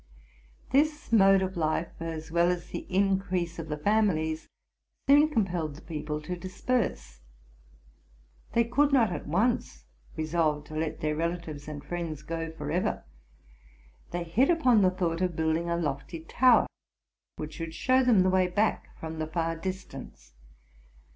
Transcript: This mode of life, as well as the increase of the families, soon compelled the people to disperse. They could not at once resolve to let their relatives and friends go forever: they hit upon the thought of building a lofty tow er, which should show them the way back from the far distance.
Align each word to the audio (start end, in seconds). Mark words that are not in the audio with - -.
This 0.71 1.11
mode 1.11 1.43
of 1.43 1.55
life, 1.55 1.91
as 1.99 2.31
well 2.31 2.49
as 2.49 2.69
the 2.71 2.87
increase 2.89 3.59
of 3.59 3.69
the 3.69 3.77
families, 3.77 4.47
soon 5.07 5.29
compelled 5.29 5.75
the 5.75 5.83
people 5.83 6.19
to 6.23 6.35
disperse. 6.35 7.21
They 8.53 8.63
could 8.63 8.91
not 8.91 9.11
at 9.11 9.27
once 9.27 9.85
resolve 10.17 10.63
to 10.63 10.75
let 10.75 11.01
their 11.01 11.15
relatives 11.15 11.67
and 11.67 11.83
friends 11.83 12.23
go 12.23 12.51
forever: 12.51 13.03
they 14.09 14.23
hit 14.23 14.49
upon 14.49 14.81
the 14.81 14.89
thought 14.89 15.21
of 15.21 15.35
building 15.35 15.69
a 15.69 15.77
lofty 15.77 16.21
tow 16.21 16.61
er, 16.61 16.67
which 17.35 17.53
should 17.53 17.75
show 17.75 18.03
them 18.03 18.21
the 18.23 18.31
way 18.31 18.47
back 18.47 18.97
from 18.99 19.19
the 19.19 19.27
far 19.27 19.55
distance. 19.55 20.33